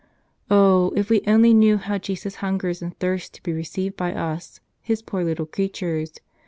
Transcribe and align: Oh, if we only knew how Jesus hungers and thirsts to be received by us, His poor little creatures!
Oh, 0.49 0.91
if 0.95 1.11
we 1.11 1.21
only 1.27 1.53
knew 1.53 1.77
how 1.77 1.99
Jesus 1.99 2.37
hungers 2.37 2.81
and 2.81 2.97
thirsts 2.97 3.29
to 3.37 3.43
be 3.43 3.53
received 3.53 3.95
by 3.97 4.15
us, 4.15 4.59
His 4.81 5.03
poor 5.03 5.23
little 5.23 5.45
creatures! 5.45 6.13